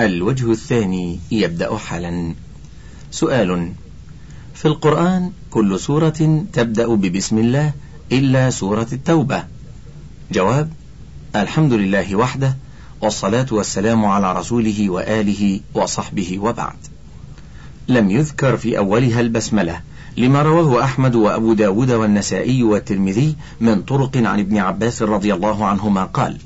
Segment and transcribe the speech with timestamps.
[0.00, 2.34] الوجه الثاني يبدأ حالا.
[3.10, 3.72] سؤال
[4.54, 7.72] في القرآن كل سورة تبدأ ببسم الله
[8.12, 9.44] إلا سورة التوبة.
[10.32, 10.72] جواب
[11.36, 12.56] الحمد لله وحده
[13.00, 16.76] والصلاة والسلام على رسوله وآله وصحبه وبعد.
[17.88, 19.80] لم يذكر في أولها البسملة
[20.16, 26.04] لما رواه أحمد وأبو داود والنسائي والترمذي من طرق عن ابن عباس رضي الله عنهما
[26.04, 26.38] قال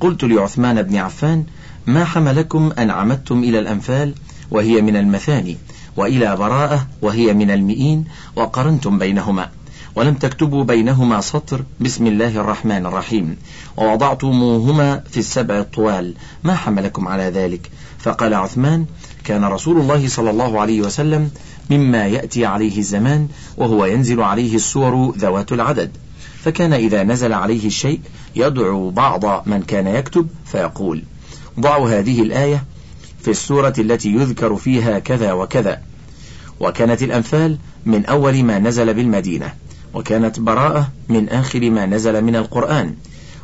[0.00, 1.44] قلت لعثمان بن عفان
[1.86, 4.14] ما حملكم أن عمدتم إلى الأنفال
[4.50, 5.56] وهي من المثاني
[5.96, 8.04] وإلى براءة وهي من المئين
[8.36, 9.50] وقرنتم بينهما
[9.94, 13.36] ولم تكتبوا بينهما سطر بسم الله الرحمن الرحيم
[13.76, 18.86] ووضعتموهما في السبع الطوال ما حملكم على ذلك؟ فقال عثمان
[19.24, 21.30] كان رسول الله صلى الله عليه وسلم
[21.70, 25.90] مما يأتي عليه الزمان وهو ينزل عليه السور ذوات العدد
[26.42, 28.00] فكان إذا نزل عليه الشيء
[28.36, 31.02] يدعو بعض من كان يكتب فيقول
[31.60, 32.64] ضعوا هذه الآية
[33.22, 35.82] في السورة التي يذكر فيها كذا وكذا.
[36.60, 39.54] وكانت الأنفال من أول ما نزل بالمدينة
[39.94, 42.94] وكانت براءة من آخر ما نزل من القرآن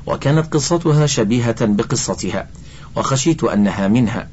[0.07, 2.49] وكانت قصتها شبيهة بقصتها
[2.97, 4.29] وخشيت أنها منها.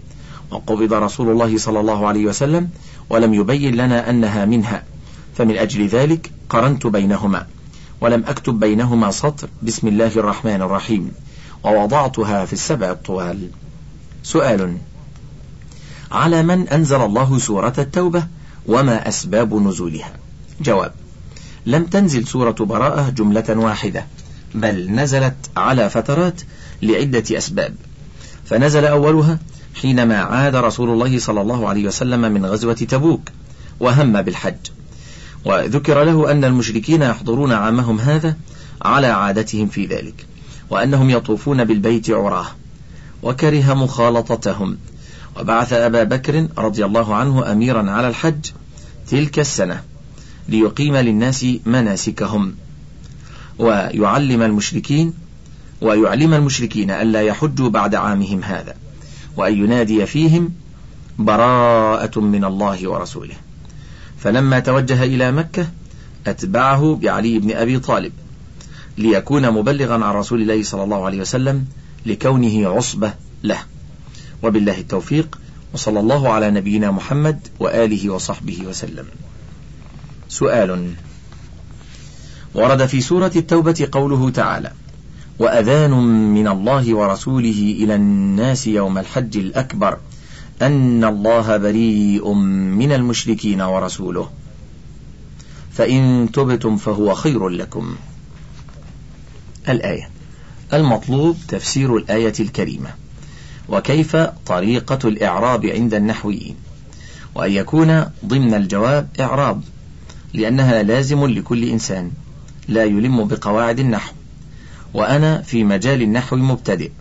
[0.51, 2.69] وقبض رسول الله صلى الله عليه وسلم
[3.09, 4.83] ولم يبين لنا أنها منها.
[5.37, 7.47] فمن أجل ذلك قرنت بينهما
[8.01, 9.49] ولم أكتب بينهما سطر.
[9.63, 11.11] بسم الله الرحمن الرحيم.
[11.63, 13.49] ووضعتها في السبع الطوال.
[14.27, 14.77] سؤال.
[16.11, 18.27] على من أنزل الله سورة التوبة
[18.65, 20.13] وما أسباب نزولها؟
[20.61, 20.91] جواب
[21.65, 24.05] لم تنزل سورة براءة جملة واحدة
[24.55, 26.41] بل نزلت على فترات
[26.81, 27.75] لعدة أسباب.
[28.45, 29.39] فنزل أولها
[29.81, 33.29] حينما عاد رسول الله صلى الله عليه وسلم من غزوة تبوك
[33.79, 34.67] وهم بالحج.
[35.45, 38.35] وذكر له أن المشركين يحضرون عامهم هذا
[38.81, 40.25] على عادتهم في ذلك
[40.69, 42.47] وأنهم يطوفون بالبيت عراه.
[43.23, 44.77] وكره مخالطتهم.
[45.39, 48.45] وبعث أبا بكر رضي الله عنه أميرا على الحج
[49.07, 49.83] تلك السنة
[50.49, 52.55] ليقيم للناس مناسكهم.
[53.59, 55.13] ويعلم المشركين
[55.81, 58.75] ويعلم المشركين ألا يحجوا بعد عامهم هذا.
[59.37, 60.53] وأن ينادي فيهم
[61.17, 63.35] براءة من الله ورسوله.
[64.17, 65.67] فلما توجه إلى مكة
[66.27, 68.11] أتبعه بعلي بن أبي طالب
[68.97, 71.65] ليكون مبلغا عن رسول الله صلى الله عليه وسلم
[72.05, 73.13] لكونه عصبة
[73.43, 73.59] له.
[74.43, 75.39] وبالله التوفيق
[75.73, 79.05] وصلى الله على نبينا محمد وآله وصحبه وسلم.
[80.29, 80.93] سؤال.
[82.55, 84.71] ورد في سورة التوبة قوله تعالى
[85.39, 85.91] وأذان
[86.33, 89.97] من الله ورسوله إلى الناس يوم الحج الأكبر
[90.61, 94.29] أن الله بريء من المشركين ورسوله.
[95.73, 97.95] فإن تبتم فهو خير لكم.
[99.69, 100.16] الآية.
[100.73, 102.89] المطلوب تفسير الآية الكريمة.
[103.69, 106.55] وكيف طريقة الإعراب عند النحويين؟
[107.35, 109.61] وأن يكون ضمن الجواب إعراب
[110.33, 112.11] لأنها لازم لكل إنسان
[112.67, 114.13] لا يلم بقواعد النحو.
[114.93, 116.91] وأنا في مجال النحو مبتدئ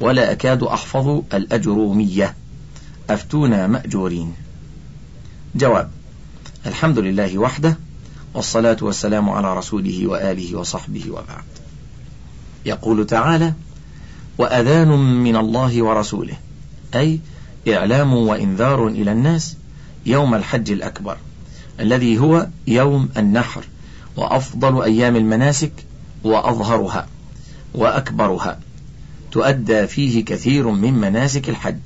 [0.00, 2.34] ولا أكاد أحفظ الأجرومية.
[3.10, 4.34] أفتونا مأجورين.
[5.54, 5.90] جواب
[6.66, 7.76] الحمد لله وحده
[8.34, 11.51] والصلاة والسلام على رسوله وآله وصحبه وبعد.
[12.66, 13.52] يقول تعالى
[14.38, 16.34] وأذان من الله ورسوله
[16.94, 17.20] أي
[17.68, 19.56] إعلام وإنذار إلى الناس
[20.06, 21.16] يوم الحج الأكبر
[21.80, 23.64] الذي هو يوم النحر
[24.16, 25.72] وأفضل أيام المناسك
[26.24, 27.06] وأظهرها
[27.74, 28.58] وأكبرها
[29.32, 31.80] تؤدى فيه كثير من مناسك الحج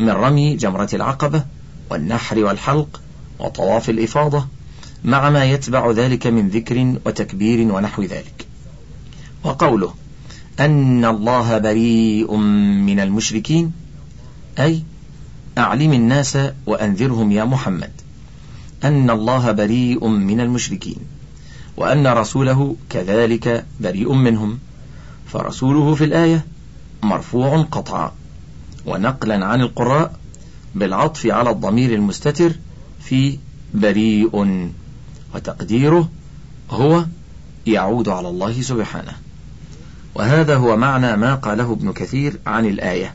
[0.00, 1.44] من رمي جمرة العقبة
[1.90, 3.00] والنحر والحلق
[3.38, 4.46] وطواف الإفاضة
[5.04, 8.46] مع ما يتبع ذلك من ذكر وتكبير ونحو ذلك.
[9.44, 9.94] وقوله
[10.60, 12.36] أن الله بريء
[12.86, 13.72] من المشركين
[14.58, 14.82] أي
[15.58, 17.90] أعلم الناس وأنذرهم يا محمد.
[18.84, 20.96] أن الله بريء من المشركين
[21.76, 24.58] وأن رسوله كذلك بريء منهم
[25.26, 26.44] فرسوله في الآية
[27.02, 28.12] مرفوع قطعا.
[28.86, 30.16] ونقلا عن القراء
[30.74, 32.52] بالعطف على الضمير المستتر
[33.00, 33.38] في
[33.74, 34.30] بريء
[35.34, 36.08] وتقديره
[36.70, 37.04] هو
[37.66, 39.12] يعود على الله سبحانه.
[40.14, 43.14] وهذا هو معنى ما قاله ابن كثير عن الآية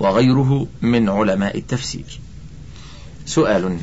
[0.00, 2.20] وغيره من علماء التفسير.
[3.26, 3.78] سؤال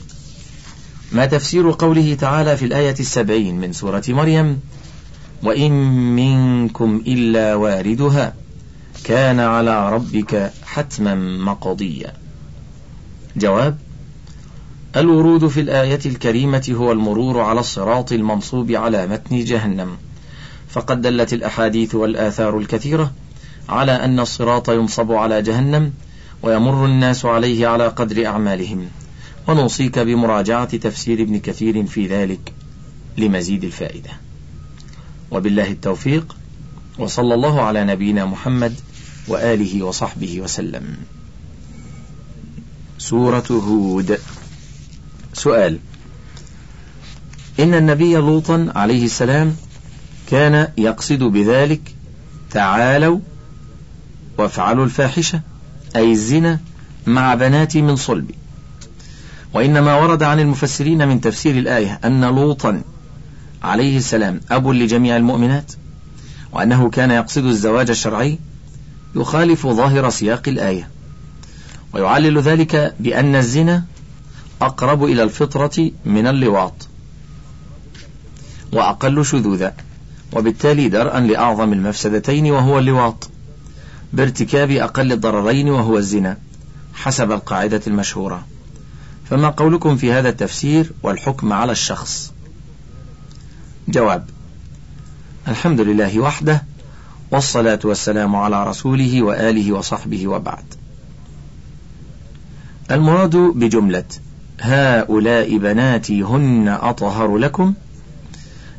[1.12, 4.60] ما تفسير قوله تعالى في الآية السبعين من سورة مريم؟
[5.44, 5.72] وإن
[6.16, 8.34] منكم إلا واردها
[9.04, 12.14] كان على ربك حتما مقضيا.
[13.36, 13.78] جواب
[14.96, 19.98] الورود في الآية الكريمة هو المرور على الصراط المنصوب على متن جهنم.
[20.76, 23.12] فقد دلت الأحاديث والآثار الكثيرة
[23.70, 25.94] على أن الصراط ينصب على جهنم
[26.44, 28.88] ويمر الناس عليه على قدر أعمالهم.
[29.48, 32.54] ونوصيك بمراجعة تفسير ابن كثير في ذلك
[33.18, 34.10] لمزيد الفائدة.
[35.32, 36.36] وبالله التوفيق
[37.00, 38.74] وصلى الله على نبينا محمد
[39.28, 40.98] وآله وصحبه وسلم.
[42.98, 44.20] سورة هود.
[45.34, 45.80] سؤال
[47.60, 49.56] إن النبي لوطا عليه السلام
[50.28, 51.96] كان يقصد بذلك
[52.52, 53.20] تعالوا
[54.38, 55.42] وافعلوا الفاحشة
[55.96, 56.60] أي الزنا
[57.08, 58.36] مع بنات من صلبي
[59.54, 62.82] وإنما ورد عن المفسرين من تفسير الآية أن لوطا
[63.64, 65.72] عليه السلام أب لجميع المؤمنات
[66.52, 68.40] وأنه كان يقصد الزواج الشرعي
[69.16, 70.90] يخالف ظاهر سياق الآية.
[71.94, 73.86] ويعلل ذلك بأن الزنا
[74.62, 76.88] أقرب إلى الفطرة من اللواط
[78.74, 79.74] وأقل شذوذا.
[80.36, 83.30] وبالتالي درءا لأعظم المفسدتين وهو اللواط
[84.14, 86.38] بارتكاب أقل الضررين وهو الزنا
[86.94, 88.46] حسب القاعدة المشهورة.
[89.30, 92.34] فما قولكم في هذا التفسير والحكم على الشخص؟
[93.88, 94.30] جواب
[95.48, 96.64] الحمد لله وحده
[97.32, 100.66] والصلاة والسلام على رسوله وآله وصحبه وبعد.
[102.92, 104.06] المراد بجملة
[104.62, 107.74] هؤلاء بناتي هن أطهر لكم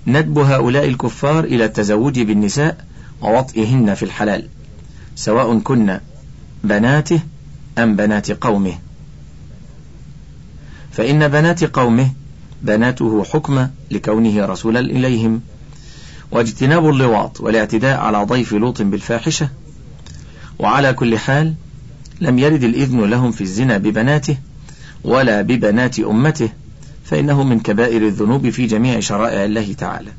[0.06, 2.84] ندب هؤلاء الكفار إلى التزوج بالنساء
[3.22, 4.48] ووطئهن في الحلال
[5.16, 6.00] سواء كن
[6.64, 7.20] بناته
[7.78, 8.78] أم بنات قومه.
[10.92, 12.10] فإن بنات قومه
[12.62, 15.40] بناته حكم لكونه رسولا إليهم
[16.30, 19.48] واجتناب اللواط والاعتداء على ضيف لوط بالفاحشة.
[20.58, 21.54] وعلى كل حال
[22.20, 24.36] لم يرد الإذن لهم في الزنا ببناته
[25.04, 26.50] ولا ببنات أمته
[27.10, 30.10] فإنه من كبائر الذنوب في جميع شرائع الله تعالى.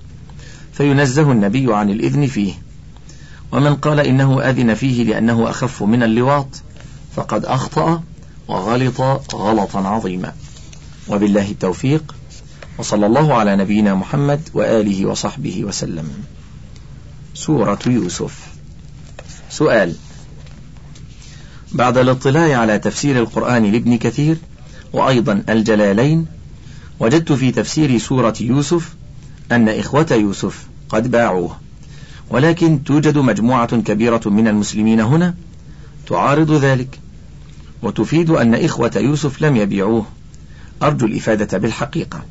[0.73, 2.53] فينزه النبي عن الإذن فيه.
[3.51, 6.47] ومن قال إنه أذن فيه لأنه أخف من اللواط
[7.15, 8.03] فقد أخطأ
[8.47, 9.01] وغلط
[9.35, 10.33] غلطا عظيما.
[11.09, 12.15] وبالله التوفيق
[12.77, 16.09] وصلى الله على نبينا محمد وآله وصحبه وسلم.
[17.33, 18.47] سورة يوسف.
[19.49, 19.95] سؤال
[21.71, 24.37] بعد الاطلاع على تفسير القرآن لابن كثير
[24.93, 26.36] وأيضا الجلالين
[26.99, 28.95] وجدت في تفسير سورة يوسف
[29.51, 31.57] أن إخوة يوسف قد باعوه.
[32.29, 35.35] ولكن توجد مجموعة كبيرة من المسلمين هنا
[36.07, 36.99] تعارض ذلك
[37.81, 40.05] وتفيد أن إخوة يوسف لم يبيعوه.
[40.83, 42.23] أرجو الإفادة بالحقيقة.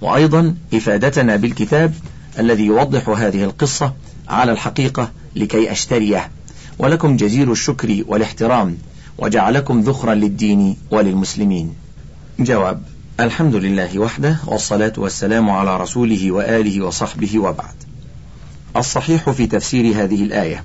[0.00, 1.94] وأيضا إفادتنا بالكتاب
[2.38, 3.94] الذي يوضح هذه القصة
[4.28, 6.30] على الحقيقة لكي أشتريه.
[6.78, 8.78] ولكم جزيل الشكر والاحترام
[9.18, 11.74] وجعلكم ذخرا للدين وللمسلمين.
[12.38, 12.82] جواب
[13.20, 17.74] الحمد لله وحده والصلاة والسلام على رسوله وآله وصحبه وبعد.
[18.76, 20.64] الصحيح في تفسير هذه الآية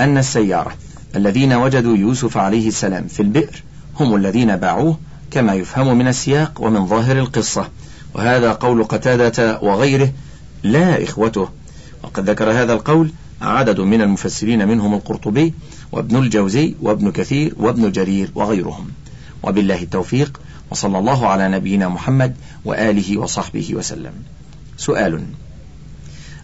[0.00, 0.72] أن السيارة
[1.16, 3.62] الذين وجدوا يوسف عليه السلام في البئر
[4.00, 4.98] هم الذين باعوه
[5.30, 7.68] كما يفهم من السياق ومن ظاهر القصة.
[8.14, 10.12] وهذا قول قتادة وغيره
[10.62, 11.48] لا إخوته.
[12.02, 13.12] وقد ذكر هذا القول
[13.42, 15.54] عدد من المفسرين منهم القرطبي
[15.92, 18.88] وابن الجوزي وابن كثير وابن جرير وغيرهم.
[19.42, 20.40] وبالله التوفيق
[20.72, 24.12] وصلى الله على نبينا محمد وآله وصحبه وسلم.
[24.76, 25.20] سؤال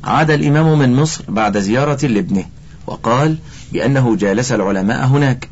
[0.05, 2.45] عاد الإمام من مصر بعد زيارة لابنه
[2.87, 3.39] وقال
[3.73, 5.49] بأنه جالس العلماء هناك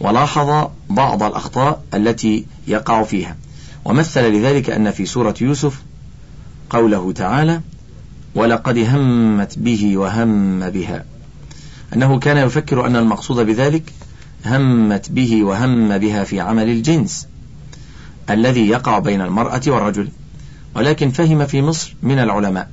[0.00, 3.36] ولاحظ بعض الأخطاء التي يقع فيها
[3.84, 5.82] ومثل لذلك أن في سورة يوسف
[6.70, 7.60] قوله تعالى
[8.34, 11.04] ولقد همت به وهم بها
[11.94, 13.92] أنه كان يفكر أن المقصود بذلك
[14.46, 17.28] همت به وهم بها في عمل الجنس
[18.30, 20.08] الذي يقع بين المرأة والرجل
[20.74, 22.70] ولكن فهم في مصر من العلماء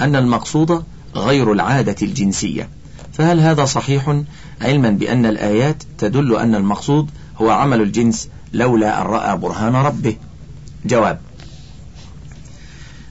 [0.00, 0.84] أن المقصود
[1.14, 2.68] غير العادة الجنسية.
[3.12, 4.22] فهل هذا صحيح؟
[4.60, 10.16] علما بأن الآيات تدل أن المقصود هو عمل الجنس لولا أن رأى برهان ربه.
[10.84, 11.20] جواب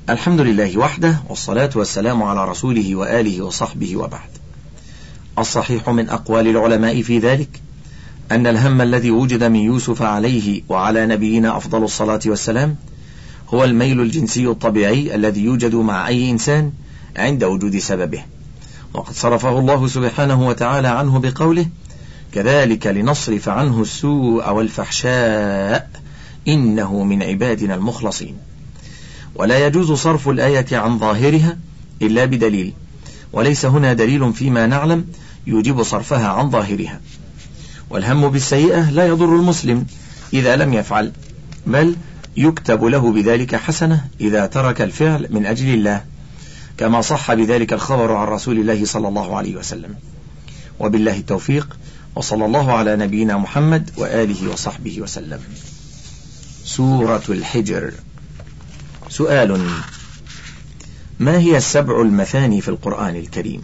[0.09, 4.29] الحمد لله وحده والصلاة والسلام على رسوله وآله وصحبه وبعد.
[5.39, 7.61] الصحيح من أقوال العلماء في ذلك
[8.31, 12.75] أن الهم الذي وجد من يوسف عليه وعلى نبينا أفضل الصلاة والسلام
[13.49, 16.71] هو الميل الجنسي الطبيعي الذي يوجد مع أي إنسان
[17.17, 18.23] عند وجود سببه.
[18.93, 21.65] وقد صرفه الله سبحانه وتعالى عنه بقوله
[22.33, 25.89] كذلك لنصرف عنه السوء والفحشاء
[26.47, 28.35] إنه من عبادنا المخلصين
[29.35, 31.57] ولا يجوز صرف الآية عن ظاهرها
[32.01, 32.73] إلا بدليل
[33.33, 35.05] وليس هنا دليل فيما نعلم
[35.47, 37.01] يوجب صرفها عن ظاهرها.
[37.93, 39.85] والهم بالسيئة لا يضر المسلم
[40.33, 41.11] إذا لم يفعل
[41.67, 41.95] بل
[42.37, 46.05] يكتب له بذلك حسنة إذا ترك الفعل من أجل الله
[46.77, 49.95] كما صح بذلك الخبر عن رسول الله صلى الله عليه وسلم.
[50.79, 51.77] وبالله التوفيق
[52.15, 55.39] وصلى الله على نبينا محمد وآله وصحبه وسلم.
[56.65, 57.93] سورة الحجر.
[59.09, 59.69] سؤال
[61.19, 63.61] ما هي السبع المثاني في القرآن الكريم؟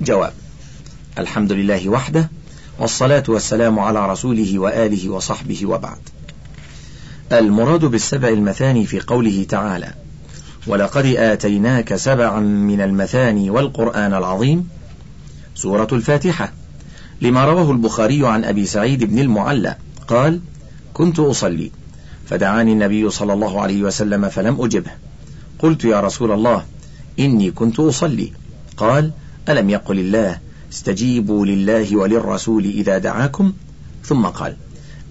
[0.00, 0.32] جواب
[1.18, 2.30] الحمد لله وحده
[2.78, 5.98] والصلاة والسلام على رسوله وآله وصحبه وبعد.
[7.32, 9.94] المراد بالسبع المثاني في قوله تعالى
[10.66, 14.68] ولقد آتيناك سبعا من المثاني والقرآن العظيم
[15.54, 16.52] سورة الفاتحة.
[17.20, 19.76] لما رواه البخاري عن أبي سعيد بن المعلى
[20.08, 20.40] قال
[20.94, 21.70] كنت أصلي
[22.26, 24.90] فدعاني النبي صلى الله عليه وسلم فلم أجبه.
[25.58, 26.64] قلت يا رسول الله
[27.18, 28.32] إني كنت أصلي.
[28.76, 29.10] قال
[29.48, 30.38] ألم يقل الله
[30.74, 33.52] استجيبوا لله وللرسول إذا دعاكم؟
[34.04, 34.56] ثم قال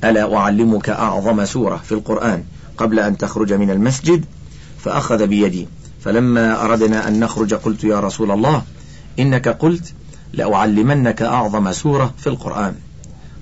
[0.04, 2.44] ألا أعلمك أعظم سورة في القرآن
[2.78, 4.26] قبل أن تخرج من المسجد؟
[4.80, 5.68] فأخذ بيدي
[6.02, 8.64] فلما أردنا أن نخرج قلت يا رسول الله
[9.20, 9.94] إنك قلت
[10.34, 12.76] لأعلمنك أعظم سورة في القرآن.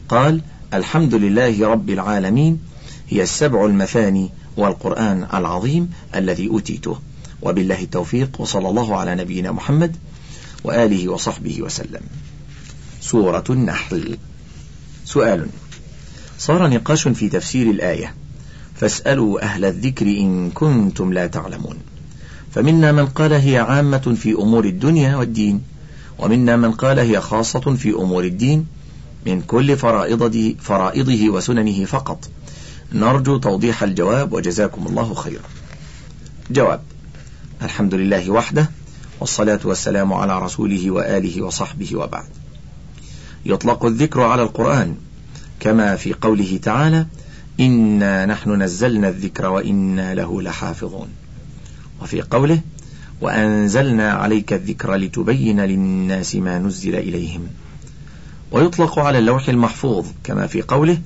[0.10, 0.42] قال
[0.74, 2.60] الحمد لله رب العالمين
[3.10, 7.00] هي السبع المثاني والقرآن العظيم الذي أوتيته.
[7.42, 9.98] وبالله التوفيق وصلى الله على نبينا محمد
[10.64, 12.02] وآله وصحبه وسلم.
[13.02, 14.18] سورة النحل.
[15.06, 15.48] سؤال.
[16.38, 18.16] صار نقاش في تفسير الآية.
[18.76, 21.78] فاسألوا أهل الذكر إن كنتم لا تعلمون.
[22.52, 25.62] فمنا من قال هي عامة في أمور الدنيا والدين
[26.20, 28.68] ومنا من قال هي خاصة في أمور الدين
[29.26, 32.30] من كل فرائضه, فرائضه وسننه فقط.
[32.94, 35.44] نرجو توضيح الجواب وجزاكم الله خيرا.
[36.52, 36.82] جواب.
[37.62, 38.70] الحمد لله وحده
[39.22, 42.26] والصلاة والسلام على رسوله وآله وصحبه وبعد.
[43.46, 44.96] يطلق الذكر على القرآن
[45.60, 47.06] كما في قوله تعالى
[47.60, 51.08] إنا نحن نزلنا الذكر وإنا له لحافظون
[52.02, 52.62] وفي قوله
[53.22, 57.48] وأنزلنا عليك الذكر لتبين للناس ما نزل إليهم
[58.52, 60.98] ويطلق على اللوح المحفوظ كما في قوله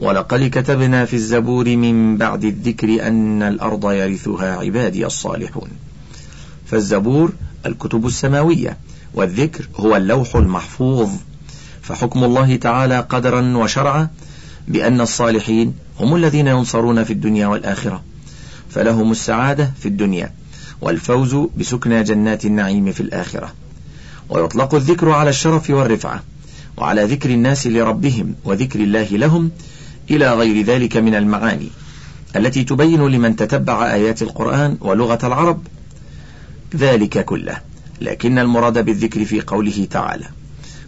[0.00, 5.68] ولقد كتبنا في الزبور من بعد الذكر أن الأرض يرثها عبادي الصالحون
[6.72, 7.32] فالزبور
[7.66, 8.76] الكتب السماوية
[9.14, 11.10] والذكر هو اللوح المحفوظ.
[11.82, 14.08] فحكم الله تعالى قدرا وشرعا
[14.68, 18.02] بأن الصالحين هم الذين ينصرون في الدنيا والآخرة
[18.70, 20.32] فلهم السعادة في الدنيا
[20.80, 23.52] والفوز بسكنى جنات النعيم في الآخرة.
[24.30, 26.22] ويطلق الذكر على الشرف والرفعة
[26.76, 29.50] وعلى ذكر الناس لربهم وذكر الله لهم
[30.10, 31.68] إلى غير ذلك من المعاني
[32.36, 35.62] التي تبين لمن تتبع آيات القرآن ولغة العرب.
[36.76, 37.60] ذلك كله
[38.00, 40.24] لكن المراد بالذكر في قوله تعالى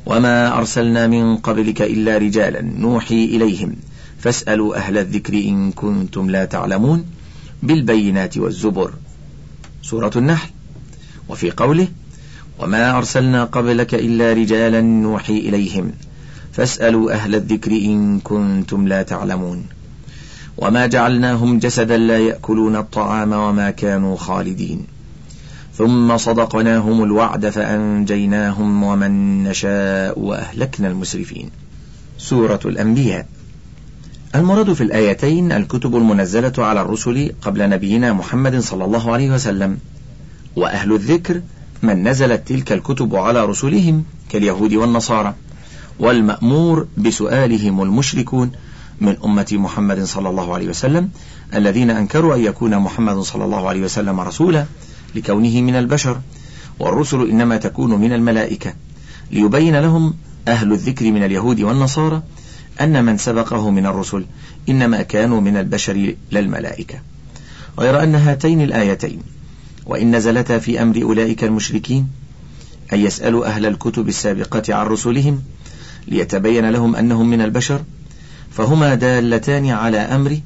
[0.06, 3.76] وما أرسلنا من قبلك إلا رجالا نوحي إليهم
[4.18, 7.04] فاسألوا أهل الذكر إن كنتم لا تعلمون
[7.62, 8.90] بالبينات والزبر.
[9.82, 10.48] سورة النحل.
[11.28, 11.88] وفي قوله
[12.58, 15.92] وما أرسلنا قبلك إلا رجالا نوحي إليهم
[16.52, 19.66] فاسألوا أهل الذكر إن كنتم لا تعلمون.
[20.58, 24.93] وما جعلناهم جسدا لا يأكلون الطعام وما كانوا خالدين.
[25.78, 31.50] ثم صدقناهم الوعد فأنجيناهم ومن نشاء وأهلكنا المسرفين.
[32.18, 33.26] سورة الأنبياء.
[34.34, 39.78] المراد في الآيتين الكتب المنزلة على الرسل قبل نبينا محمد صلى الله عليه وسلم.
[40.56, 41.40] وأهل الذكر
[41.82, 45.34] من نزلت تلك الكتب على رسلهم كاليهود والنصارى.
[45.98, 48.52] والمأمور بسؤالهم المشركون
[49.00, 51.10] من أمة محمد صلى الله عليه وسلم
[51.54, 54.66] الذين أنكروا أن يكون محمد صلى الله عليه وسلم رسولا.
[55.14, 56.20] لكونه من البشر
[56.78, 58.74] والرسل إنما تكون من الملائكة.
[59.30, 60.14] ليبين لهم
[60.48, 62.22] أهل الذكر من اليهود والنصارى
[62.80, 64.24] أن من سبقه من الرسل
[64.68, 67.00] إنما كانوا من البشر لا الملائكة
[67.78, 69.20] غير أن هاتين الآيتين
[69.86, 72.08] وإن نزلتا في أمر أولئك المشركين
[72.92, 75.42] أن يسألوا أهل الكتب السابقة عن رسلهم
[76.08, 77.82] ليتبين لهم أنهم من البشر
[78.50, 80.40] فهما دالتان على أمر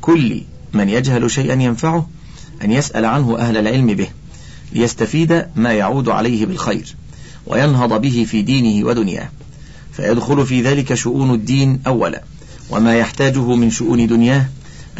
[0.00, 2.08] كل من يجهل شيئا ينفعه
[2.64, 4.08] أن يسأل عنه أهل العلم به
[4.72, 6.94] ليستفيد ما يعود عليه بالخير
[7.46, 9.28] وينهض به في دينه ودنياه.
[9.92, 12.22] فيدخل في ذلك شؤون الدين أولا
[12.70, 14.46] وما يحتاجه من شؤون دنياه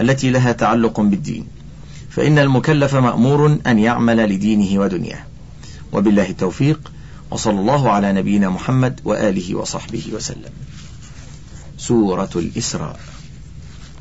[0.00, 1.46] التي لها تعلق بالدين.
[2.10, 5.24] فإن المكلف مأمور أن يعمل لدينه ودنياه.
[5.92, 6.92] وبالله التوفيق
[7.30, 10.52] وصلى الله على نبينا محمد وآله وصحبه وسلم.
[11.78, 13.00] سورة الإسراء.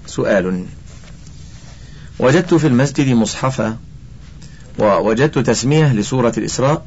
[0.07, 0.65] سؤال
[2.19, 3.77] وجدت في المسجد مصحفا
[4.79, 6.83] ووجدت تسمية لسورة الإسراء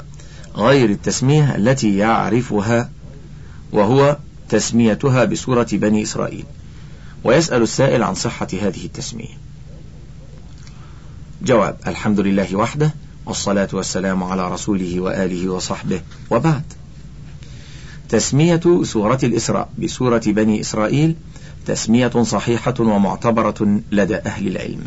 [0.57, 2.91] غير التسمية التي يعرفها
[3.73, 4.17] وهو
[4.49, 6.45] تسميتها بسورة بني إسرائيل.
[7.25, 9.39] ويسأل السائل عن صحة هذه التسمية.
[11.43, 12.95] جواب الحمد لله وحده
[13.27, 16.01] والصلاة والسلام على رسوله وآله وصحبه.
[16.31, 16.63] وبعد.
[18.09, 21.15] تسمية سورة الإسراء بسورة بني إسرائيل
[21.67, 24.87] تسمية صحيحة ومعتبرة لدى أهل العلم.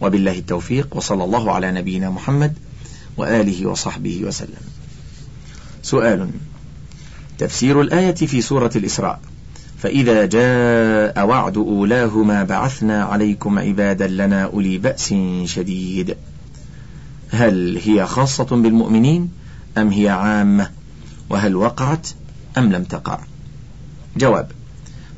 [0.00, 2.52] وبالله التوفيق وصلى الله على نبينا محمد
[3.16, 4.62] وآله وصحبه وسلم.
[5.82, 6.30] سؤال
[7.38, 9.20] تفسير الآية في سورة الإسراء.
[9.78, 16.16] فإذا جاء وعد أولاهما بعثنا عليكم عبادا لنا أولي بأس شديد.
[17.30, 19.30] هل هي خاصة بالمؤمنين
[19.78, 20.70] أم هي عامة؟
[21.30, 22.08] وهل وقعت
[22.58, 23.18] أم لم تقع؟
[24.16, 24.50] جواب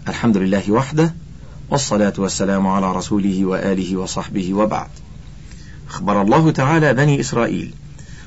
[0.08, 1.14] الحمد لله وحده
[1.70, 4.88] والصلاة والسلام على رسوله وآله وصحبه وبعد.
[5.88, 7.74] أخبر الله تعالى بني إسرائيل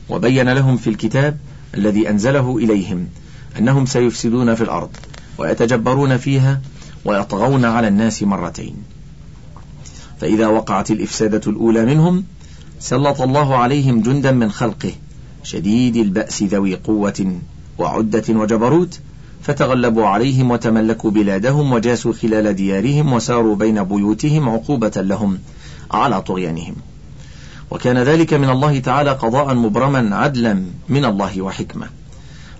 [0.09, 1.37] وبين لهم في الكتاب
[1.73, 3.07] الذي أنزله إليهم
[3.59, 4.89] أنهم سيفسدون في الأرض
[5.37, 6.61] ويتجبرون فيها
[7.05, 8.75] ويطغون على الناس مرتين.
[10.21, 12.23] فإذا وقعت الإفسادة الأولى منهم
[12.79, 14.91] سلط الله عليهم جندا من خلقه
[15.43, 17.39] شديد البأس ذوي قوة
[17.77, 18.99] وعدة وجبروت
[19.43, 25.39] فتغلبوا عليهم وتملكوا بلادهم وجاسوا خلال ديارهم وساروا بين بيوتهم عقوبة لهم
[25.91, 26.75] على طغيانهم.
[27.71, 31.87] وكان ذلك من الله تعالى قضاء مبرما عدلا من الله وحكمة.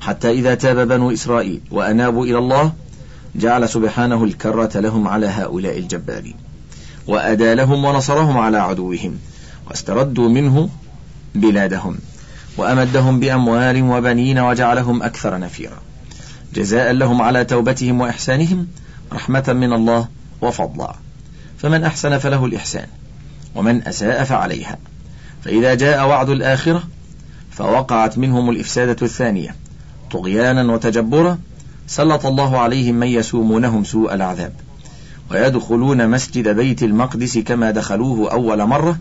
[0.01, 2.73] حتى إذا تاب بنو إسرائيل وأنابوا إلى الله
[3.35, 6.35] جعل سبحانه الكرة لهم على هؤلاء الجبارين
[7.07, 9.17] وأدى لهم ونصرهم على عدوهم
[9.69, 10.69] واستردوا منه
[11.35, 11.97] بلادهم
[12.57, 15.77] وأمدهم بأموال وبنين وجعلهم أكثر نفيرا.
[16.55, 18.67] جزاء لهم على توبتهم وإحسانهم
[19.13, 20.07] رحمة من الله
[20.41, 20.95] وفضلا.
[21.57, 22.87] فمن أحسن فله الإحسان
[23.55, 24.77] ومن أساء فعليها.
[25.43, 26.83] فإذا جاء وعد الآخرة
[27.51, 29.55] فوقعت منهم الإفسادة الثانية
[30.11, 31.39] طغيانا وتجبرا
[31.87, 34.53] سلط الله عليهم من يسومونهم سوء العذاب.
[35.31, 38.97] ويدخلون مسجد بيت المقدس كما دخلوه أول مرة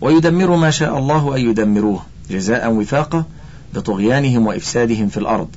[0.00, 3.24] ويدمر ما شاء الله أن يدمروه جزاء وفاقا
[3.74, 5.48] بطغيانهم وإفسادهم في الأرض.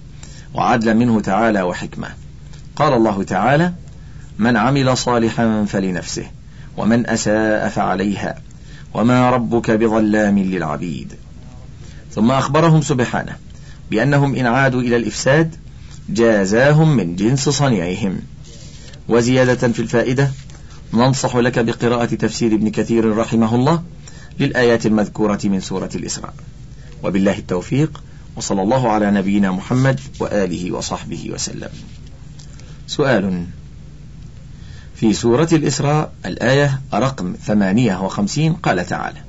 [0.54, 2.08] وعدلا منه تعالى وحكمة.
[2.76, 3.74] قال الله تعالى
[4.40, 6.26] من عمل صالحا فلنفسه
[6.78, 8.36] ومن أساء فعليها
[8.94, 11.14] وما ربك بظلام للعبيد.
[12.12, 13.36] ثم أخبرهم سبحانه
[13.92, 15.56] بأنهم إن عادوا إلى الإفساد
[16.10, 18.20] جازاهم من جنس صنيعهم.
[19.10, 20.32] وزيادة في الفائدة
[20.94, 23.84] ننصح لك بقراءة تفسير ابن كثير رحمه الله
[24.40, 26.34] للآيات المذكورة من سورة الإسراء.
[27.04, 28.04] وبالله التوفيق.
[28.36, 31.70] وصلى الله على نبينا محمد وآله وصحبه وسلم.
[32.88, 33.46] سؤال.
[34.96, 39.20] في سورة الإسراء الآية رقم ثمانية وخمسين قال تعالى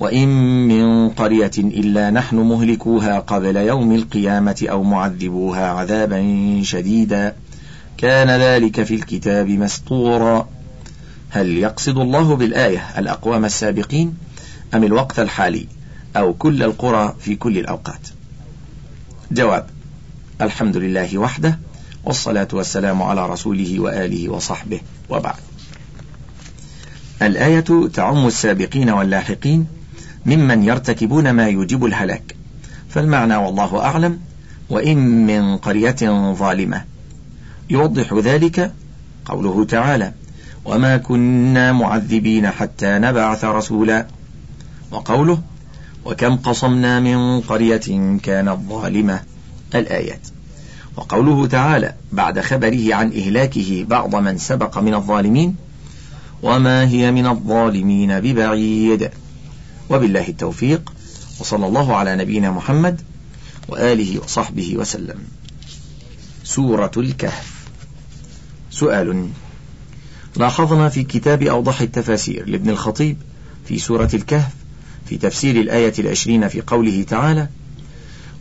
[0.00, 0.28] وإن
[0.68, 6.20] من قرية إلا نحن مهلكوها قبل يوم القيامة أو معذبوها عذابا
[6.62, 7.36] شديدا
[7.96, 10.48] كان ذلك في الكتاب مسطورا.
[11.30, 14.16] هل يقصد الله بالآية الأقوام السابقين
[14.74, 15.66] أم الوقت الحالي؟
[16.16, 18.08] أو كل القرى في كل الأوقات.
[19.32, 19.66] جواب
[20.40, 21.58] الحمد لله وحده
[22.04, 25.34] والصلاة والسلام على رسوله وآله وصحبه وبعد.
[27.22, 29.66] الآية تعم السابقين واللاحقين
[30.26, 32.36] ممن يرتكبون ما يوجب الهلاك.
[32.88, 34.20] فالمعنى والله أعلم
[34.70, 36.84] وإن من قرية ظالمة.
[37.70, 38.72] يوضح ذلك
[39.24, 40.12] قوله تعالى
[40.64, 44.06] وما كنا معذبين حتى نبعث رسولا.
[44.90, 45.42] وقوله
[46.08, 49.22] وكم قصمنا من قرية كانت ظالمة
[49.74, 50.20] الآيات.
[50.96, 55.56] وقوله تعالى بعد خبره عن إهلاكه بعض من سبق من الظالمين
[56.42, 59.10] وما هي من الظالمين ببعيد.
[59.90, 60.92] وبالله التوفيق
[61.40, 63.00] وصلى الله على نبينا محمد
[63.68, 65.18] وآله وصحبه وسلم.
[66.44, 67.58] سورة الكهف.
[68.70, 69.28] سؤال
[70.36, 73.16] لاحظنا في كتاب أوضح التفاسير لابن الخطيب
[73.64, 74.57] في سورة الكهف
[75.08, 77.48] في تفسير الآية العشرين في قوله تعالى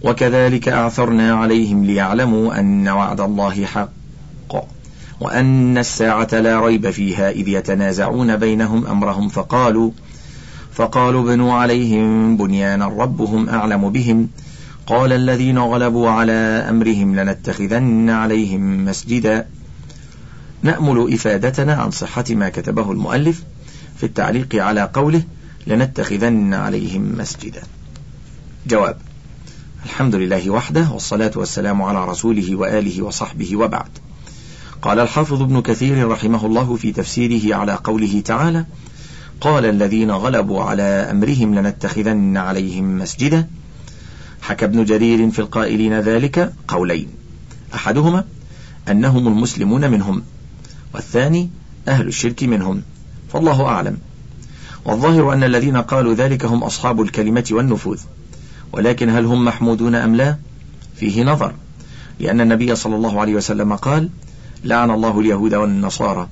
[0.02, 3.90] وكذلك أعثرنا عليهم ليعلموا أن وعد الله حق
[5.20, 9.92] وأن الساعة لا ريب فيها إذ يتنازعون بينهم أمرهم فقالوا
[10.74, 14.30] فقالوا بنوا عليهم بنيانا ربهم أعلم بهم
[14.88, 16.32] قال الذين غلبوا على
[16.70, 19.48] أمرهم لنتخذن عليهم مسجدا.
[20.64, 23.44] نأمل إفادتنا عن صحة ما كتبه المؤلف
[23.98, 25.24] في التعليق على قوله
[25.68, 27.62] لنتخذن عليهم مسجدا.
[28.68, 28.98] جواب
[29.86, 33.90] الحمد لله وحده والصلاة والسلام على رسوله وآله وصحبه وبعد.
[34.82, 38.66] قال الحافظ ابن كثير رحمه الله في تفسيره على قوله تعالى
[39.42, 43.48] قال الذين غلبوا على أمرهم لنتخذن عليهم مسجدا.
[44.42, 47.08] حكى ابن جرير في القائلين ذلك قولين
[47.74, 48.26] أحدهما
[48.90, 50.24] أنهم المسلمون منهم
[50.94, 51.50] والثاني
[51.88, 52.82] أهل الشرك منهم
[53.34, 53.98] فالله أعلم.
[54.88, 58.00] والظاهر أن الذين قالوا ذلك هم أصحاب الكلمة والنفوذ.
[58.72, 60.38] ولكن هل هم محمودون أم لا؟
[60.96, 61.54] فيه نظر.
[62.20, 64.10] لأن النبي صلى الله عليه وسلم قال
[64.64, 66.28] لعن الله اليهود والنصارى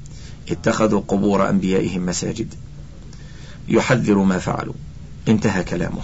[0.52, 2.54] اتخذوا قبور أنبيائهم مساجد.
[3.68, 4.74] يحذر ما فعلوا.
[5.28, 6.02] انتهى كلامه.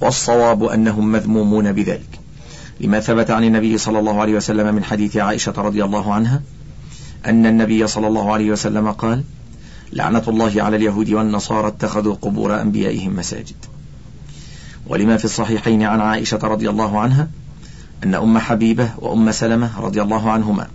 [0.00, 2.20] والصواب أنهم مذمومون بذلك.
[2.80, 6.42] لما ثبت عن النبي صلى الله عليه وسلم من حديث عائشة رضي الله عنها
[7.26, 9.24] أن النبي صلى الله عليه وسلم قال
[9.92, 13.56] لعنة الله على اليهود والنصارى اتخذوا قبور أنبيائهم مساجد.
[14.86, 17.28] ولما في الصحيحين عن عائشة رضي الله عنها
[18.04, 20.66] أن أم حبيبة وأم سلمة رضي الله عنهما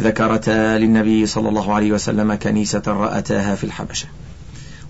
[0.00, 4.06] ذكرتا للنبي صلى الله عليه وسلم كنيسة رأتاها في الحبشة.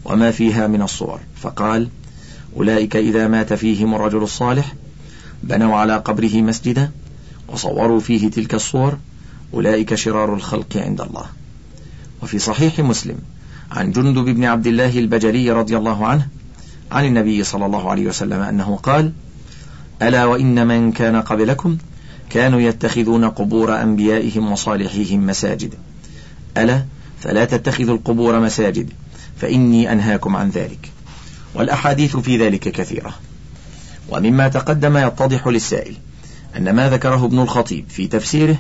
[0.04, 1.20] وما فيها من الصور.
[1.36, 1.88] فقال
[2.56, 4.74] أولئك إذا مات فيهم الرجل الصالح
[5.42, 6.90] بنوا على قبره مسجدا
[7.48, 8.98] وصوروا فيه تلك الصور.
[9.54, 11.26] أولئك شرار الخلق عند الله.
[12.22, 13.18] وفي صحيح مسلم
[13.70, 16.26] عن جندب بن عبد الله البجلي رضي الله عنه
[16.92, 19.12] عن النبي صلى الله عليه وسلم أنه قال
[20.02, 21.76] ألا وإن من كان قبلكم
[22.30, 25.74] كانوا يتخذون قبور أنبيائهم وصالحيهم مساجد.
[26.56, 26.84] ألا
[27.20, 28.90] فلا تتخذوا القبور مساجد
[29.40, 30.90] فإني أنهاكم عن ذلك.
[31.54, 33.14] والأحاديث في ذلك كثيرة.
[34.08, 35.94] ومما تقدم يتضح للسائل
[36.56, 38.56] أن ما ذكره ابن الخطيب في تفسيره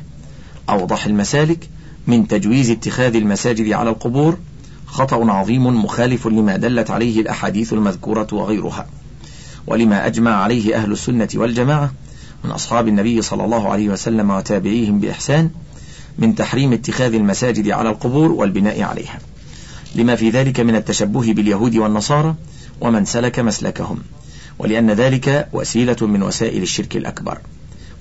[0.70, 1.68] أوضح المسالك
[2.06, 4.38] من تجويز اتخاذ المساجد على القبور
[4.86, 8.86] خطأ عظيم مخالف لما دلت عليه الأحاديث المذكورة وغيرها.
[9.66, 11.92] ولما أجمع عليه أهل السنة والجماعة
[12.44, 15.50] من أصحاب النبي صلى الله عليه وسلم وتابعيهم بإحسان
[16.18, 19.18] من تحريم اتخاذ المساجد على القبور والبناء عليها.
[19.94, 22.34] لما في ذلك من التشبه باليهود والنصارى
[22.80, 23.98] ومن سلك مسلكهم.
[24.58, 27.38] ولأن ذلك وسيلة من وسائل الشرك الأكبر.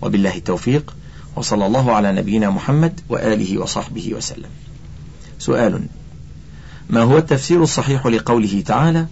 [0.01, 0.93] وبالله التوفيق.
[1.37, 4.49] وصلى الله على نبينا محمد وآله وصحبه وسلم.
[5.39, 5.81] سؤال
[6.89, 9.05] ما هو التفسير الصحيح لقوله تعالى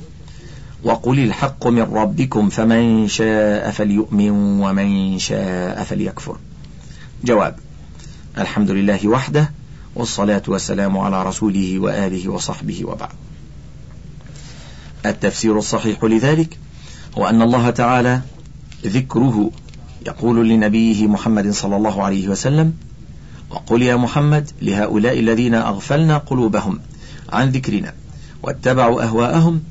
[0.83, 4.29] وقل الحق من ربكم فمن شاء فليؤمن
[4.61, 6.37] ومن شاء فليكفر.
[7.23, 7.55] جواب
[8.37, 9.51] الحمد لله وحده
[9.95, 13.09] والصلاة والسلام على رسوله وآله وصحبه وبعد.
[15.05, 16.57] التفسير الصحيح لذلك
[17.17, 18.21] هو أن الله تعالى
[18.85, 19.51] ذكره
[20.07, 22.73] يقول لنبيه محمد صلى الله عليه وسلم
[23.49, 26.79] وقل يا محمد لهؤلاء الذين أغفلنا قلوبهم
[27.29, 27.93] عن ذكرنا
[28.43, 29.61] واتبعوا أهواءهم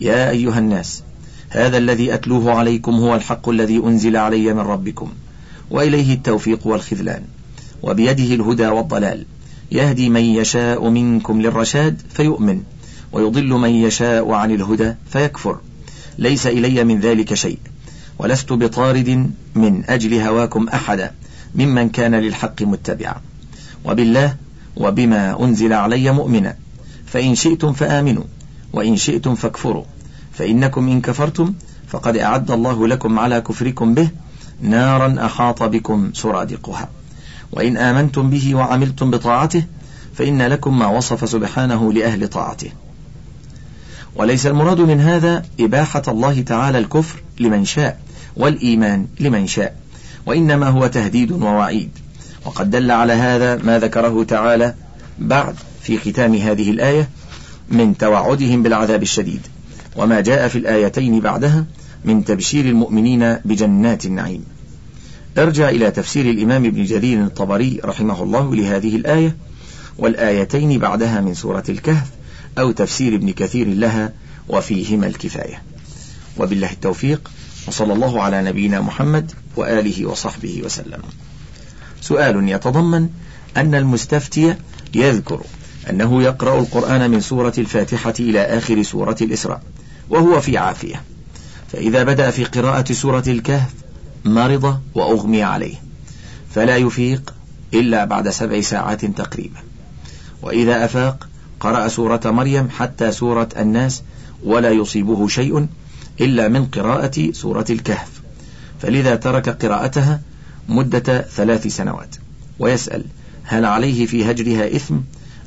[0.00, 1.02] يا أيها الناس
[1.48, 5.12] هذا الذي أتلوه عليكم هو الحق الذي أنزل علي من ربكم
[5.70, 7.22] وإليه التوفيق والخذلان
[7.82, 9.24] وبيده الهدى والضلال
[9.72, 12.62] يهدي من يشاء منكم للرشاد فيؤمن
[13.12, 15.58] ويضل من يشاء عن الهدى فيكفر
[16.18, 17.58] ليس إلي من ذلك شيء.
[18.18, 21.10] ولست بطارد من أجل هواكم أحدا
[21.54, 23.20] ممن كان للحق متبعا.
[23.84, 24.36] وبالله
[24.76, 26.56] وبما أنزل علي مؤمنا.
[27.06, 28.24] فإن شئتم فآمنوا
[28.72, 29.84] وإن شئتم فاكفروا.
[30.32, 31.54] فإنكم إن كفرتم
[31.88, 34.08] فقد أعد الله لكم على كفركم به
[34.62, 36.88] نارا أحاط بكم سرادقها.
[37.52, 39.64] وإن آمنتم به وعملتم بطاعته
[40.14, 42.70] فإن لكم ما وصف سبحانه لأهل طاعته.
[44.16, 48.07] وليس المراد من هذا إباحة الله تعالى الكفر لمن شاء.
[48.38, 49.76] والإيمان لمن شاء
[50.26, 51.90] وإنما هو تهديد ووعيد.
[52.44, 54.74] وقد دل على هذا ما ذكره تعالى
[55.18, 57.08] بعد في ختام هذه الآية
[57.70, 59.40] من توعدهم بالعذاب الشديد
[59.96, 61.64] وما جاء في الآيتين بعدها
[62.04, 64.44] من تبشير المؤمنين بجنات النعيم.
[65.38, 69.36] ارجع إلى تفسير الإمام ابن جرير الطبري رحمه الله لهذه الآية
[69.98, 72.06] والآيتين بعدها من سورة الكهف
[72.58, 74.12] أو تفسير ابن كثير لها
[74.48, 75.62] وفيهما الكفاية.
[76.38, 77.30] وبالله التوفيق
[77.68, 81.00] وصلى الله على نبينا محمد وآله وصحبه وسلم.
[82.00, 83.08] سؤال يتضمن
[83.56, 84.54] أن المستفتي
[84.94, 85.40] يذكر
[85.90, 89.62] أنه يقرأ القرآن من سورة الفاتحة إلى آخر سورة الإسراء
[90.10, 91.02] وهو في عافية.
[91.72, 93.70] فإذا بدأ في قراءة سورة الكهف
[94.24, 95.74] مرض وأغمي عليه
[96.54, 97.34] فلا يفيق
[97.74, 99.60] إلا بعد سبع ساعات تقريبا.
[100.42, 101.28] وإذا أفاق
[101.60, 104.02] قرأ سورة مريم حتى سورة الناس
[104.44, 105.66] ولا يصيبه شيء
[106.20, 108.08] إلا من قراءة سورة الكهف.
[108.80, 110.20] فلذا ترك قراءتها
[110.68, 112.16] مدة ثلاث سنوات.
[112.58, 113.04] ويسأل
[113.44, 114.96] هل عليه في هجرها إثم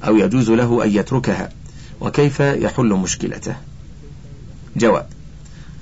[0.08, 1.50] أو يجوز له أن يتركها؟
[2.02, 3.56] وكيف يحل مشكلته؟
[4.76, 5.08] جواب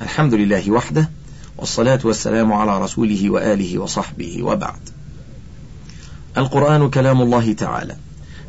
[0.02, 1.10] الحمد لله وحده
[1.58, 4.80] والصلاة والسلام على رسوله وآله وصحبه وبعد.
[6.38, 7.95] القرآن كلام الله تعالى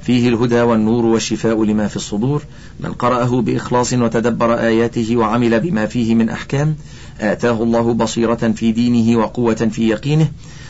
[0.02, 2.42] فيه الهدى والنور والشفاء لما في الصدور
[2.82, 6.76] من قرأه بإخلاص وتدبر آياته وعمل بما فيه من أحكام
[7.20, 10.28] آتاه الله بصيرة في دينه وقوة في يقينه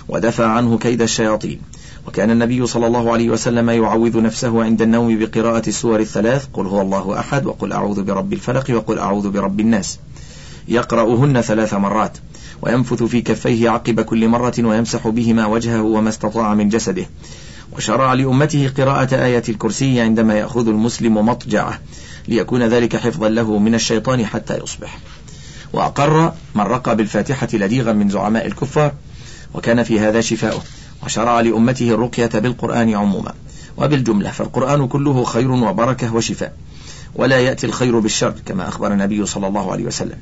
[0.09, 1.61] ودفع عنه كيد الشياطين.
[2.09, 6.81] وكان النبي صلى الله عليه وسلم يعوذ نفسه عند النوم بقراءة السور الثلاث قل هو
[6.81, 9.99] الله أحد وقل أعوذ برب الفلق وقل أعوذ برب الناس.
[10.69, 12.19] يقرأهن ثلاث مرات
[12.63, 17.07] وينفث في كفيه عقب كل مرة ويمسح بهما وجهه وما استطاع من جسده.
[17.73, 21.79] وشرع لأمته قراءة آية الكرسي عندما يأخذ المسلم مضجعه
[22.29, 24.99] ليكون ذلك حفظا له من الشيطان حتى يصبح.
[25.73, 28.93] وأقر من رقى بالفاتحة لديغا من زعماء الكفار
[29.55, 30.63] وكان في هذا شفاؤه
[31.05, 33.35] وشرع لأمته الرقية بالقرآن عموما.
[33.77, 36.53] وبالجملة فالقرآن كله خير وبركة وشفاء
[37.15, 40.19] ولا يأتي الخير بالشر كما أخبر النبي صلى الله عليه وسلم.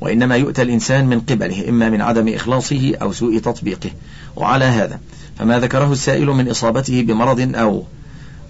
[0.00, 3.90] وإنما يؤتى الإنسان من قبله إما من عدم إخلاصه أو سوء تطبيقه.
[4.36, 5.00] وعلى هذا
[5.42, 7.84] فما ذكره السائل من إصابته بمرض أو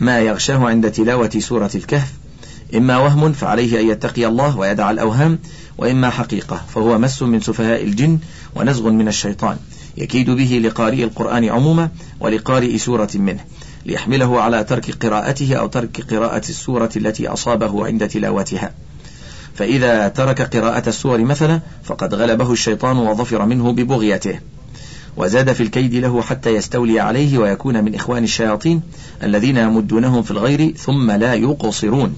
[0.01, 2.13] ما يغشاه عند تلاوة سورة الكهف
[2.75, 5.39] إما وهم فعليه أن يتقي الله ويدع الأوهام
[5.79, 8.19] وإما حقيقة فهو مس من سفهاء الجن
[8.57, 9.57] ونزغ من الشيطان.
[9.97, 11.89] يكيد به لقارئ القرآن عموما
[12.21, 13.45] ولقارئ سورة منه
[13.87, 18.73] ليحمله على ترك قراءته أو ترك قراءة السورة التي أصابه عند تلاوتها.
[19.55, 24.39] فإذا ترك قراءة السور مثلا فقد غلبه الشيطان وظفر منه ببغيته.
[25.17, 28.83] وزاد في الكيد له حتى يستولي عليه ويكون من إخوان الشياطين
[29.23, 32.17] الذين يمدونهم في الغير ثم لا يقصرون.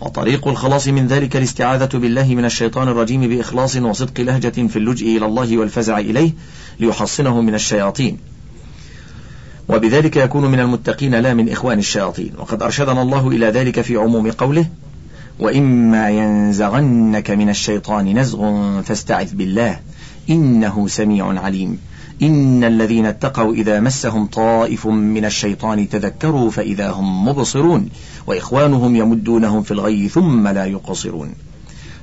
[0.00, 5.26] وطريق الخلاص من ذلك الاستعاذة بالله من الشيطان الرجيم بإخلاص وصدق لهجة في اللجء إلى
[5.26, 6.32] الله والفزع إليه
[6.80, 8.18] ليحصنه من الشياطين.
[9.68, 12.32] وبذلك يكون من المتقين لا من إخوان الشياطين.
[12.38, 14.66] وقد أرشدنا الله إلى ذلك في عموم قوله
[15.38, 18.50] وإما ينزغنك من الشيطان نزغ
[18.82, 19.80] فاستعذ بالله
[20.30, 21.78] إنه سميع عليم.
[22.22, 27.88] إن الذين اتقوا إذا مسهم طائف من الشيطان تذكروا فإذا هم مبصرون
[28.26, 31.34] وإخوانهم يمدونهم في الغي ثم لا يقصرون.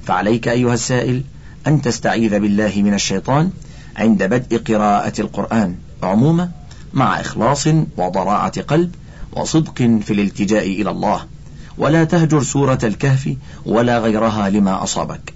[0.03, 1.23] فعليك أيها السائل
[1.67, 3.51] أن تستعيذ بالله من الشيطان
[3.97, 6.51] عند بدء قراءة القرآن عموما
[6.93, 8.95] مع إخلاص وضراعة قلب
[9.33, 11.25] وصدق في الالتجاء إلى الله.
[11.77, 15.33] ولا تهجر سورة الكهف ولا غيرها لما أصابك.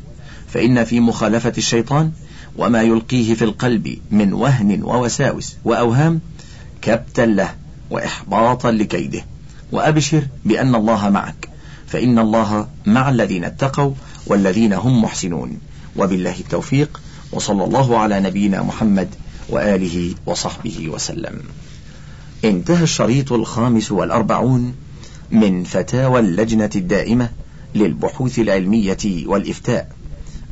[0.47, 2.11] فإن في مخالفة الشيطان
[2.57, 6.19] وما يلقيه في القلب من وهن ووساوس وأوهام
[6.81, 7.55] كبتا له
[7.89, 9.25] وإحباطا لكيده.
[9.71, 11.49] وأبشر بأن الله معك
[11.87, 13.91] فإن الله مع الذين اتقوا
[14.27, 15.59] والذين هم محسنون.
[15.97, 19.09] وبالله التوفيق وصلى الله على نبينا محمد
[19.49, 21.39] وآله وصحبه وسلم.
[22.45, 24.75] انتهى الشريط الخامس والأربعون
[25.31, 27.29] من فتاوى اللجنة الدائمة
[27.75, 29.89] للبحوث العلمية والإفتاء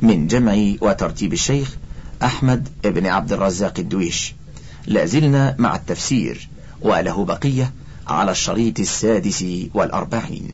[0.02, 1.76] من جمع وترتيب الشيخ
[2.24, 4.34] أحمد بن عبد الرزاق الدويش.
[4.86, 6.48] لازلنا مع التفسير
[6.82, 7.72] وله بقية
[8.06, 10.42] على الشريط السادس والأربعين.